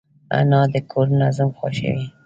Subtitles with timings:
[0.39, 2.07] انا د کور نظم خوښوي